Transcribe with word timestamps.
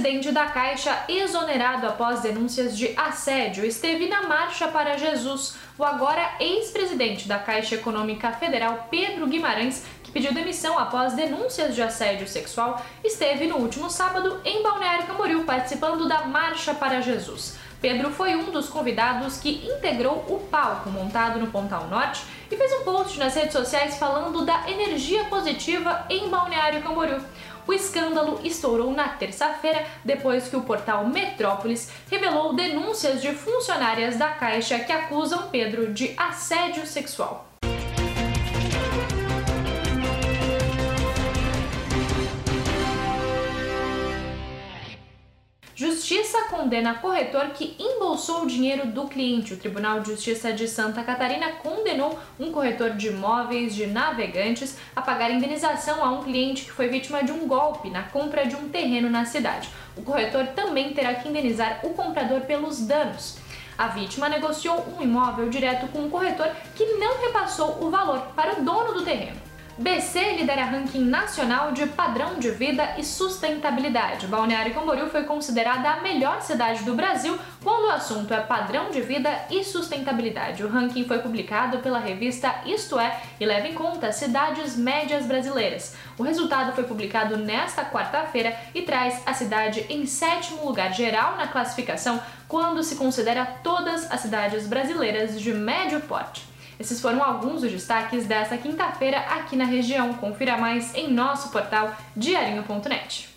presidente 0.00 0.32
da 0.32 0.46
Caixa, 0.46 1.04
exonerado 1.10 1.86
após 1.86 2.20
denúncias 2.20 2.74
de 2.74 2.94
assédio, 2.96 3.66
esteve 3.66 4.08
na 4.08 4.22
Marcha 4.22 4.66
para 4.66 4.96
Jesus. 4.96 5.56
O 5.76 5.84
agora 5.84 6.36
ex-presidente 6.40 7.28
da 7.28 7.38
Caixa 7.38 7.74
Econômica 7.74 8.32
Federal, 8.32 8.88
Pedro 8.90 9.26
Guimarães, 9.26 9.84
que 10.02 10.10
pediu 10.10 10.32
demissão 10.32 10.78
após 10.78 11.12
denúncias 11.12 11.74
de 11.74 11.82
assédio 11.82 12.26
sexual, 12.26 12.82
esteve 13.04 13.46
no 13.46 13.58
último 13.58 13.90
sábado 13.90 14.40
em 14.42 14.62
Balneário 14.62 15.06
Camboriú 15.06 15.44
participando 15.44 16.08
da 16.08 16.24
Marcha 16.24 16.72
para 16.72 17.02
Jesus. 17.02 17.58
Pedro 17.78 18.10
foi 18.10 18.36
um 18.36 18.50
dos 18.50 18.70
convidados 18.70 19.38
que 19.38 19.66
integrou 19.66 20.24
o 20.28 20.46
palco 20.50 20.88
montado 20.88 21.38
no 21.38 21.48
Pontal 21.48 21.88
Norte 21.88 22.22
e 22.50 22.56
fez 22.56 22.72
um 22.72 22.84
post 22.84 23.18
nas 23.18 23.34
redes 23.34 23.52
sociais 23.52 23.98
falando 23.98 24.46
da 24.46 24.70
energia 24.70 25.24
positiva 25.24 26.06
em 26.08 26.28
Balneário 26.28 26.82
Camboriú. 26.82 27.20
O 27.70 27.72
escândalo 27.72 28.40
estourou 28.42 28.90
na 28.90 29.10
terça-feira 29.10 29.86
depois 30.04 30.48
que 30.48 30.56
o 30.56 30.62
portal 30.62 31.06
Metrópolis 31.06 31.88
revelou 32.10 32.52
denúncias 32.52 33.22
de 33.22 33.32
funcionárias 33.32 34.16
da 34.16 34.30
Caixa 34.30 34.80
que 34.80 34.90
acusam 34.90 35.50
Pedro 35.52 35.94
de 35.94 36.12
assédio 36.16 36.84
sexual. 36.84 37.49
Justiça 45.80 46.42
condena 46.50 46.96
corretor 46.96 47.52
que 47.54 47.74
embolsou 47.78 48.42
o 48.42 48.46
dinheiro 48.46 48.88
do 48.88 49.08
cliente. 49.08 49.54
O 49.54 49.56
Tribunal 49.56 50.00
de 50.00 50.10
Justiça 50.10 50.52
de 50.52 50.68
Santa 50.68 51.02
Catarina 51.02 51.52
condenou 51.52 52.18
um 52.38 52.52
corretor 52.52 52.90
de 52.90 53.06
imóveis 53.06 53.74
de 53.74 53.86
navegantes 53.86 54.76
a 54.94 55.00
pagar 55.00 55.30
indenização 55.30 56.04
a 56.04 56.10
um 56.12 56.22
cliente 56.22 56.66
que 56.66 56.70
foi 56.70 56.88
vítima 56.88 57.24
de 57.24 57.32
um 57.32 57.48
golpe 57.48 57.88
na 57.88 58.02
compra 58.02 58.44
de 58.44 58.54
um 58.54 58.68
terreno 58.68 59.08
na 59.08 59.24
cidade. 59.24 59.70
O 59.96 60.02
corretor 60.02 60.48
também 60.48 60.92
terá 60.92 61.14
que 61.14 61.30
indenizar 61.30 61.80
o 61.82 61.94
comprador 61.94 62.42
pelos 62.42 62.80
danos. 62.80 63.38
A 63.78 63.86
vítima 63.86 64.28
negociou 64.28 64.86
um 64.98 65.00
imóvel 65.00 65.48
direto 65.48 65.88
com 65.88 66.00
um 66.00 66.10
corretor 66.10 66.50
que 66.76 66.84
não 66.98 67.22
repassou 67.22 67.82
o 67.82 67.88
valor 67.88 68.20
para 68.36 68.60
o 68.60 68.62
dono 68.62 68.92
do 68.92 69.02
terreno. 69.02 69.49
BC 69.78 70.36
lidera 70.36 70.64
ranking 70.64 71.04
nacional 71.04 71.72
de 71.72 71.86
padrão 71.86 72.34
de 72.38 72.50
vida 72.50 72.96
e 72.98 73.04
sustentabilidade. 73.04 74.26
Balneário 74.26 74.74
Camboriú 74.74 75.08
foi 75.08 75.24
considerada 75.24 75.90
a 75.90 76.00
melhor 76.00 76.42
cidade 76.42 76.82
do 76.84 76.94
Brasil 76.94 77.38
quando 77.62 77.86
o 77.86 77.90
assunto 77.90 78.34
é 78.34 78.40
padrão 78.40 78.90
de 78.90 79.00
vida 79.00 79.30
e 79.50 79.64
sustentabilidade. 79.64 80.64
O 80.64 80.68
ranking 80.68 81.04
foi 81.04 81.20
publicado 81.20 81.78
pela 81.78 81.98
revista 81.98 82.62
Isto 82.66 82.98
É 82.98 83.22
e 83.38 83.46
leva 83.46 83.68
em 83.68 83.74
conta 83.74 84.12
cidades 84.12 84.76
médias 84.76 85.24
brasileiras. 85.24 85.94
O 86.18 86.22
resultado 86.22 86.72
foi 86.72 86.84
publicado 86.84 87.36
nesta 87.36 87.84
quarta-feira 87.84 88.54
e 88.74 88.82
traz 88.82 89.22
a 89.24 89.32
cidade 89.32 89.86
em 89.88 90.04
sétimo 90.04 90.66
lugar 90.66 90.92
geral 90.92 91.36
na 91.36 91.46
classificação 91.46 92.20
quando 92.46 92.82
se 92.82 92.96
considera 92.96 93.46
todas 93.62 94.10
as 94.10 94.20
cidades 94.20 94.66
brasileiras 94.66 95.40
de 95.40 95.52
médio 95.52 96.00
porte. 96.00 96.49
Esses 96.80 96.98
foram 96.98 97.22
alguns 97.22 97.60
dos 97.60 97.70
destaques 97.70 98.26
desta 98.26 98.56
quinta-feira 98.56 99.18
aqui 99.18 99.54
na 99.54 99.66
região. 99.66 100.14
Confira 100.14 100.56
mais 100.56 100.94
em 100.94 101.12
nosso 101.12 101.50
portal 101.50 101.94
diarinho.net. 102.16 103.29